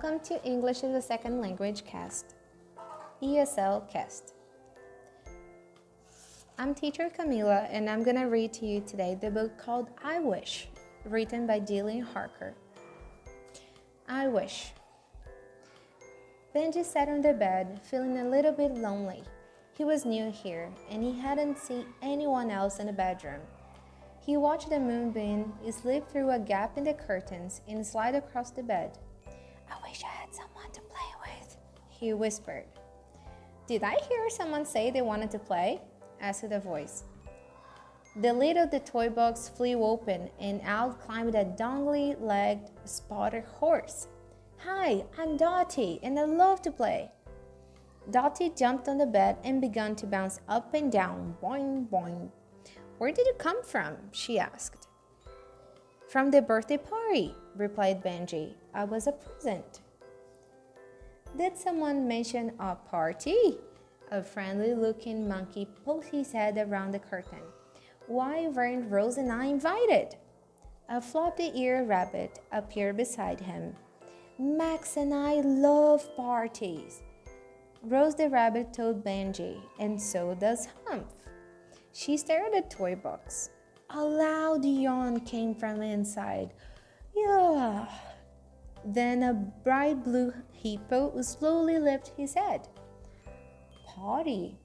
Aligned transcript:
Welcome 0.00 0.20
to 0.26 0.44
English 0.44 0.84
as 0.84 0.94
a 0.94 1.02
Second 1.02 1.40
Language 1.40 1.84
cast, 1.84 2.36
ESL 3.20 3.90
cast. 3.90 4.34
I'm 6.56 6.72
teacher 6.72 7.10
Camila 7.10 7.66
and 7.68 7.90
I'm 7.90 8.04
gonna 8.04 8.28
read 8.28 8.52
to 8.54 8.66
you 8.66 8.80
today 8.80 9.18
the 9.20 9.28
book 9.28 9.58
called 9.58 9.88
I 10.00 10.20
Wish, 10.20 10.68
written 11.04 11.48
by 11.48 11.58
Jilian 11.58 12.04
Harker. 12.04 12.54
I 14.08 14.28
Wish. 14.28 14.70
Benji 16.54 16.84
sat 16.84 17.08
on 17.08 17.20
the 17.20 17.32
bed, 17.32 17.80
feeling 17.82 18.18
a 18.18 18.28
little 18.28 18.52
bit 18.52 18.76
lonely. 18.76 19.24
He 19.76 19.84
was 19.84 20.04
new 20.04 20.30
here 20.30 20.70
and 20.88 21.02
he 21.02 21.18
hadn't 21.18 21.58
seen 21.58 21.86
anyone 22.02 22.52
else 22.52 22.78
in 22.78 22.86
the 22.86 22.92
bedroom. 22.92 23.40
He 24.24 24.36
watched 24.36 24.70
the 24.70 24.78
moonbeam 24.78 25.54
slip 25.72 26.08
through 26.08 26.30
a 26.30 26.38
gap 26.38 26.78
in 26.78 26.84
the 26.84 26.94
curtains 26.94 27.62
and 27.66 27.84
slide 27.84 28.14
across 28.14 28.52
the 28.52 28.62
bed. 28.62 28.96
He 31.98 32.12
whispered. 32.12 32.64
Did 33.66 33.82
I 33.82 33.96
hear 34.08 34.30
someone 34.30 34.64
say 34.64 34.90
they 34.90 35.02
wanted 35.02 35.30
to 35.32 35.38
play? 35.38 35.80
asked 36.20 36.44
a 36.44 36.60
voice. 36.60 37.04
The 38.16 38.32
lid 38.32 38.56
of 38.56 38.70
the 38.70 38.80
toy 38.80 39.08
box 39.08 39.48
flew 39.48 39.84
open 39.84 40.30
and 40.40 40.60
out 40.64 41.00
climbed 41.00 41.34
a 41.34 41.44
dongly 41.44 42.20
legged 42.20 42.70
spotted 42.84 43.44
horse. 43.44 44.08
Hi, 44.58 45.04
I'm 45.18 45.36
Dottie 45.36 46.00
and 46.02 46.18
I 46.18 46.24
love 46.24 46.62
to 46.62 46.70
play. 46.70 47.10
Dottie 48.10 48.50
jumped 48.56 48.88
on 48.88 48.98
the 48.98 49.06
bed 49.06 49.36
and 49.44 49.60
began 49.60 49.94
to 49.96 50.06
bounce 50.06 50.40
up 50.48 50.74
and 50.74 50.90
down, 50.90 51.36
boing, 51.42 51.88
boing, 51.88 52.30
where 52.98 53.12
did 53.12 53.26
you 53.26 53.34
come 53.38 53.62
from? 53.62 53.96
she 54.10 54.40
asked. 54.40 54.88
From 56.08 56.30
the 56.30 56.42
birthday 56.42 56.78
party, 56.78 57.34
replied 57.54 58.02
Benji. 58.02 58.54
I 58.74 58.84
was 58.84 59.06
a 59.06 59.12
present. 59.12 59.80
Did 61.36 61.56
someone 61.56 62.08
mention 62.08 62.52
a 62.58 62.74
party? 62.74 63.58
A 64.10 64.22
friendly 64.22 64.74
looking 64.74 65.28
monkey 65.28 65.68
poked 65.84 66.08
his 66.08 66.32
head 66.32 66.56
around 66.56 66.92
the 66.92 66.98
curtain. 66.98 67.42
Why 68.06 68.48
weren't 68.48 68.90
Rose 68.90 69.18
and 69.18 69.30
I 69.30 69.46
invited? 69.46 70.16
A 70.88 71.00
floppy 71.00 71.52
eared 71.54 71.88
rabbit 71.88 72.40
appeared 72.50 72.96
beside 72.96 73.40
him. 73.40 73.76
Max 74.38 74.96
and 74.96 75.12
I 75.12 75.40
love 75.40 76.08
parties. 76.16 77.02
Rose 77.82 78.14
the 78.14 78.30
rabbit 78.30 78.72
told 78.72 79.04
Benji, 79.04 79.60
and 79.78 80.00
so 80.00 80.34
does 80.34 80.68
Humph. 80.86 81.12
She 81.92 82.16
stared 82.16 82.54
at 82.54 82.70
the 82.70 82.76
toy 82.76 82.96
box. 82.96 83.50
A 83.90 84.02
loud 84.02 84.64
yawn 84.64 85.20
came 85.20 85.54
from 85.54 85.82
inside. 85.82 86.54
Yeah. 87.14 87.86
Then 88.84 89.22
a 89.22 89.34
bright 89.34 90.04
blue 90.04 90.32
hippo 90.52 91.20
slowly 91.22 91.78
lifted 91.78 92.14
his 92.16 92.34
head. 92.34 92.68
Party. 93.86 94.56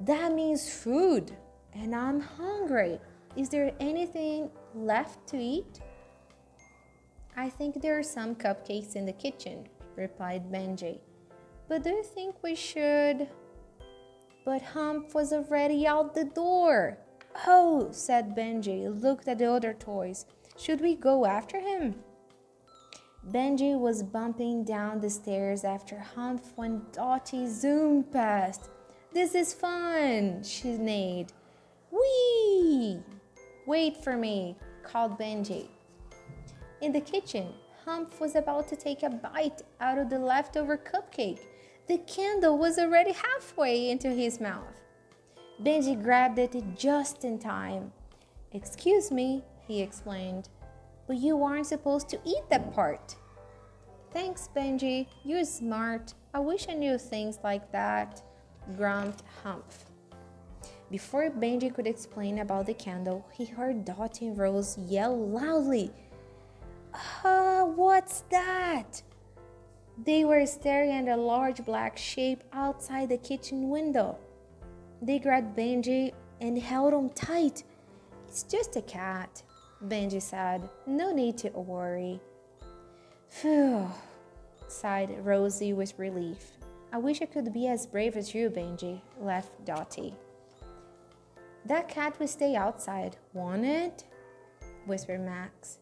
That 0.00 0.32
means 0.32 0.72
food, 0.72 1.32
and 1.74 1.94
I'm 1.94 2.20
hungry. 2.20 3.00
Is 3.36 3.48
there 3.48 3.72
anything 3.80 4.50
left 4.74 5.26
to 5.28 5.38
eat? 5.38 5.80
I 7.36 7.48
think 7.48 7.80
there 7.80 7.98
are 7.98 8.02
some 8.02 8.34
cupcakes 8.34 8.94
in 8.94 9.06
the 9.06 9.12
kitchen, 9.12 9.68
replied 9.96 10.52
Benji. 10.52 11.00
But 11.68 11.82
do 11.82 11.90
you 11.90 12.02
think 12.02 12.42
we 12.42 12.54
should? 12.54 13.28
But 14.44 14.60
Humph 14.60 15.14
was 15.14 15.32
already 15.32 15.86
out 15.86 16.14
the 16.14 16.24
door. 16.24 16.98
Oh, 17.46 17.88
said 17.92 18.36
Benji, 18.36 19.00
looked 19.02 19.28
at 19.28 19.38
the 19.38 19.50
other 19.50 19.72
toys. 19.72 20.26
Should 20.58 20.80
we 20.80 20.96
go 20.96 21.24
after 21.24 21.60
him? 21.60 21.94
Benji 23.30 23.78
was 23.78 24.02
bumping 24.02 24.64
down 24.64 25.00
the 25.00 25.10
stairs 25.10 25.64
after 25.64 25.98
Humph 25.98 26.52
when 26.56 26.82
Dottie 26.92 27.46
zoomed 27.46 28.10
past. 28.10 28.68
This 29.12 29.34
is 29.34 29.54
fun, 29.54 30.42
she 30.42 30.76
neighed. 30.76 31.32
Whee! 31.90 33.00
Wait 33.66 34.02
for 34.02 34.16
me, 34.16 34.56
called 34.82 35.18
Benji. 35.18 35.68
In 36.80 36.92
the 36.92 37.00
kitchen, 37.00 37.48
Humph 37.84 38.20
was 38.20 38.34
about 38.34 38.68
to 38.68 38.76
take 38.76 39.02
a 39.02 39.10
bite 39.10 39.62
out 39.80 39.98
of 39.98 40.10
the 40.10 40.18
leftover 40.18 40.76
cupcake 40.76 41.40
the 41.88 41.98
candle 41.98 42.58
was 42.58 42.78
already 42.78 43.12
halfway 43.12 43.90
into 43.90 44.08
his 44.10 44.40
mouth. 44.40 44.80
Benji 45.62 46.00
grabbed 46.00 46.38
it 46.38 46.54
just 46.76 47.24
in 47.24 47.38
time. 47.38 47.92
Excuse 48.52 49.10
me, 49.10 49.42
he 49.66 49.82
explained, 49.82 50.48
but 51.06 51.16
you 51.16 51.42
aren't 51.42 51.66
supposed 51.66 52.08
to 52.10 52.20
eat 52.24 52.48
that 52.50 52.72
part. 52.72 53.16
Thanks, 54.12 54.48
Benji. 54.54 55.06
You're 55.24 55.44
smart. 55.44 56.14
I 56.34 56.40
wish 56.40 56.68
I 56.68 56.74
knew 56.74 56.98
things 56.98 57.38
like 57.42 57.72
that, 57.72 58.22
grumped 58.76 59.22
Humph. 59.42 59.86
Before 60.90 61.30
Benji 61.30 61.74
could 61.74 61.86
explain 61.86 62.40
about 62.40 62.66
the 62.66 62.74
candle, 62.74 63.26
he 63.32 63.46
heard 63.46 63.86
Dottie 63.86 64.26
and 64.26 64.36
Rose 64.36 64.76
yell 64.76 65.16
loudly, 65.16 65.90
Ah, 67.24 67.64
what's 67.64 68.24
that? 68.30 69.02
They 70.04 70.24
were 70.26 70.44
staring 70.44 70.90
at 70.90 71.08
a 71.08 71.20
large 71.20 71.64
black 71.64 71.96
shape 71.96 72.42
outside 72.52 73.08
the 73.08 73.16
kitchen 73.16 73.70
window. 73.70 74.18
They 75.00 75.18
grabbed 75.18 75.56
Benji 75.56 76.12
and 76.40 76.58
held 76.58 76.92
him 76.92 77.08
tight. 77.10 77.64
It's 78.28 78.42
just 78.42 78.76
a 78.76 78.82
cat, 78.82 79.42
Benji 79.86 80.20
said. 80.20 80.68
No 80.86 81.12
need 81.12 81.38
to 81.38 81.48
worry. 81.50 82.20
Phew, 83.32 83.90
sighed 84.68 85.24
Rosie 85.24 85.72
with 85.72 85.98
relief. 85.98 86.52
I 86.92 86.98
wish 86.98 87.22
I 87.22 87.24
could 87.24 87.52
be 87.52 87.66
as 87.66 87.86
brave 87.86 88.14
as 88.16 88.34
you, 88.34 88.50
Benji, 88.50 89.00
laughed 89.18 89.64
Dottie. 89.64 90.14
That 91.64 91.88
cat 91.88 92.20
will 92.20 92.28
stay 92.28 92.54
outside, 92.54 93.16
won't 93.32 93.64
it? 93.64 94.04
whispered 94.86 95.22
Max. 95.22 95.78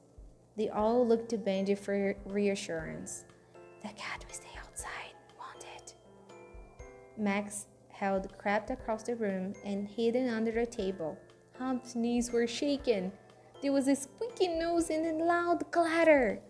They 0.56 0.68
all 0.68 1.06
looked 1.06 1.28
to 1.30 1.38
Benji 1.38 1.76
for 1.76 2.14
reassurance. 2.24 3.24
The 3.82 3.88
cat 3.88 4.24
will 4.26 4.34
stay 4.34 4.56
outside, 4.58 5.14
won't 5.36 5.66
it? 5.76 5.94
Max 7.18 7.66
held 7.88 8.38
crept 8.38 8.70
across 8.70 9.02
the 9.02 9.16
room 9.16 9.54
and 9.64 9.88
hidden 9.88 10.30
under 10.30 10.60
a 10.60 10.66
table. 10.66 11.18
Humph's 11.58 11.96
knees 11.96 12.30
were 12.30 12.46
shaken. 12.46 13.12
There 13.60 13.72
was 13.72 13.88
a 13.88 13.96
squeaky 13.96 14.48
nose 14.48 14.88
and 14.88 15.04
a 15.04 15.24
loud 15.24 15.70
clatter. 15.72 16.40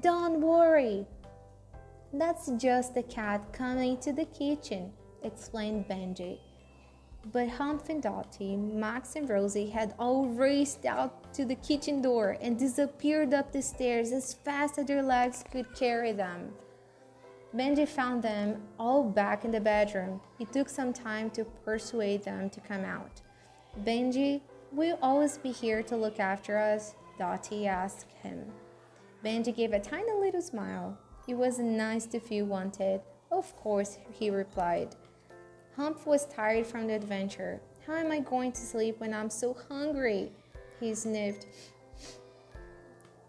Don't 0.00 0.40
worry. 0.40 1.06
That's 2.12 2.50
just 2.56 2.94
the 2.94 3.02
cat 3.04 3.52
coming 3.52 3.96
to 3.98 4.12
the 4.12 4.24
kitchen, 4.24 4.92
explained 5.22 5.86
Benji. 5.86 6.38
But 7.32 7.48
Humph 7.48 7.88
and 7.88 8.02
Dottie, 8.02 8.56
Max 8.56 9.14
and 9.14 9.28
Rosie 9.28 9.70
had 9.70 9.94
all 9.98 10.26
raced 10.26 10.84
out 10.84 11.32
to 11.34 11.44
the 11.44 11.54
kitchen 11.54 12.02
door 12.02 12.36
and 12.40 12.58
disappeared 12.58 13.32
up 13.32 13.52
the 13.52 13.62
stairs 13.62 14.10
as 14.10 14.34
fast 14.34 14.78
as 14.78 14.86
their 14.86 15.02
legs 15.02 15.44
could 15.50 15.72
carry 15.76 16.12
them. 16.12 16.52
Benji 17.54 17.86
found 17.86 18.22
them 18.22 18.62
all 18.80 19.04
back 19.04 19.44
in 19.44 19.52
the 19.52 19.60
bedroom. 19.60 20.20
It 20.40 20.52
took 20.52 20.68
some 20.68 20.92
time 20.92 21.30
to 21.30 21.44
persuade 21.44 22.24
them 22.24 22.50
to 22.50 22.60
come 22.60 22.84
out. 22.84 23.20
Benji, 23.84 24.40
will 24.72 24.98
always 25.00 25.38
be 25.38 25.52
here 25.52 25.84
to 25.84 25.96
look 25.96 26.18
after 26.18 26.58
us? 26.58 26.96
Dottie 27.16 27.68
asked 27.68 28.10
him. 28.22 28.44
Benji 29.24 29.56
gave 29.56 29.72
a 29.72 29.80
tiny 29.80 30.12
little 30.12 30.42
smile. 30.42 30.98
It 31.26 31.34
was 31.34 31.58
nice 31.58 32.04
to 32.06 32.20
feel 32.20 32.44
wanted. 32.44 33.00
Of 33.32 33.56
course, 33.56 33.96
he 34.12 34.28
replied. 34.28 34.94
Humph 35.76 36.06
was 36.06 36.26
tired 36.26 36.66
from 36.66 36.86
the 36.86 36.94
adventure. 36.94 37.60
How 37.86 37.94
am 37.94 38.12
I 38.12 38.20
going 38.20 38.52
to 38.52 38.60
sleep 38.60 39.00
when 39.00 39.14
I'm 39.14 39.30
so 39.30 39.56
hungry? 39.68 40.30
He 40.78 40.94
sniffed 40.94 41.46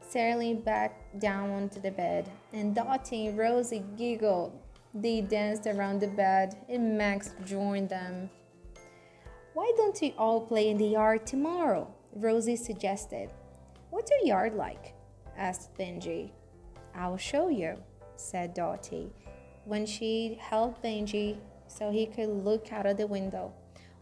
settling 0.08 0.62
back 0.62 1.20
down 1.20 1.50
onto 1.50 1.82
the 1.82 1.92
bed, 1.92 2.30
and 2.54 2.74
Dottie 2.74 3.28
and 3.28 3.38
Rosie 3.38 3.84
giggled. 3.98 4.58
They 4.94 5.20
danced 5.20 5.68
around 5.68 6.00
the 6.00 6.08
bed, 6.08 6.56
and 6.70 6.98
Max 6.98 7.32
joined 7.46 7.90
them. 7.90 8.30
Why 9.54 9.72
don't 9.76 10.00
we 10.02 10.14
all 10.18 10.40
play 10.40 10.70
in 10.70 10.78
the 10.78 10.88
yard 10.88 11.28
tomorrow? 11.28 11.94
Rosie 12.14 12.56
suggested. 12.56 13.30
What's 13.90 14.10
your 14.12 14.26
yard 14.26 14.56
like? 14.56 14.95
Asked 15.38 15.78
Benji. 15.78 16.32
I'll 16.94 17.18
show 17.18 17.50
you, 17.50 17.78
said 18.16 18.54
Dottie, 18.54 19.12
when 19.66 19.86
she 19.86 20.38
held 20.40 20.82
Benji 20.82 21.38
so 21.68 21.92
he 21.92 22.06
could 22.06 22.30
look 22.30 22.72
out 22.72 22.86
of 22.86 22.98
the 22.98 23.08
window. 23.08 23.54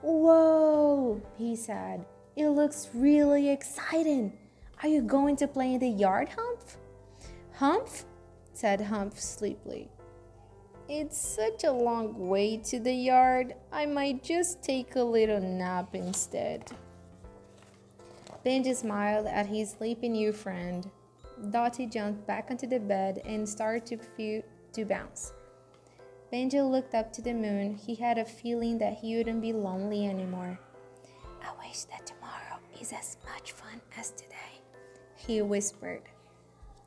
Whoa, 0.01 1.21
he 1.37 1.55
said. 1.55 2.05
It 2.35 2.49
looks 2.49 2.89
really 2.93 3.49
exciting. 3.49 4.33
Are 4.81 4.89
you 4.89 5.01
going 5.01 5.35
to 5.37 5.47
play 5.47 5.73
in 5.75 5.79
the 5.79 5.89
yard, 5.89 6.29
Humph? 6.29 6.77
Humph? 7.53 8.05
said 8.53 8.81
Humph 8.81 9.19
sleepily. 9.19 9.89
It's 10.89 11.17
such 11.17 11.63
a 11.63 11.71
long 11.71 12.27
way 12.27 12.57
to 12.57 12.79
the 12.79 12.93
yard, 12.93 13.55
I 13.71 13.85
might 13.85 14.21
just 14.21 14.61
take 14.61 14.95
a 14.95 15.03
little 15.03 15.39
nap 15.39 15.95
instead. 15.95 16.69
Benji 18.45 18.75
smiled 18.75 19.25
at 19.25 19.45
his 19.45 19.71
sleepy 19.71 20.09
new 20.09 20.33
friend. 20.33 20.91
Dottie 21.51 21.87
jumped 21.87 22.25
back 22.25 22.47
onto 22.49 22.67
the 22.67 22.79
bed 22.79 23.21
and 23.25 23.47
started 23.47 23.85
to, 23.87 23.97
feel, 23.97 24.41
to 24.73 24.85
bounce. 24.85 25.33
Benji 26.31 26.67
looked 26.67 26.95
up 26.95 27.13
to 27.13 27.21
the 27.21 27.33
moon. 27.33 27.75
He 27.75 27.95
had 27.95 28.17
a 28.17 28.25
feeling 28.25 28.77
that 28.79 28.93
he 28.93 29.15
wouldn't 29.17 29.41
be 29.41 29.53
lonely 29.53 30.07
anymore. 30.07 30.59
I 31.43 31.67
wish 31.67 31.83
that 31.85 32.05
tomorrow 32.07 32.59
is 32.81 32.91
as 32.91 33.17
much 33.31 33.51
fun 33.51 33.81
as 33.97 34.11
today, 34.11 34.61
he 35.15 35.41
whispered. 35.41 36.03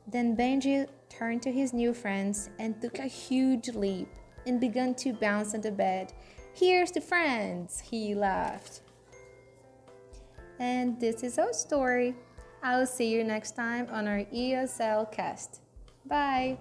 Then 0.07 0.35
Benji 0.35 0.87
turned 1.09 1.41
to 1.43 1.51
his 1.51 1.73
new 1.73 1.93
friends 1.93 2.49
and 2.59 2.81
took 2.81 2.99
a 2.99 3.07
huge 3.07 3.69
leap 3.69 4.09
and 4.45 4.59
began 4.59 4.95
to 4.95 5.13
bounce 5.13 5.53
on 5.53 5.61
the 5.61 5.71
bed. 5.71 6.13
Here's 6.53 6.91
the 6.91 7.01
friends, 7.01 7.79
he 7.79 8.15
laughed. 8.15 8.81
And 10.59 10.99
this 10.99 11.23
is 11.23 11.37
our 11.37 11.53
story. 11.53 12.15
I'll 12.67 12.85
see 12.85 13.07
you 13.07 13.23
next 13.23 13.55
time 13.55 13.87
on 13.91 14.09
our 14.09 14.25
ESL 14.25 15.09
cast. 15.09 15.61
Bye. 16.05 16.57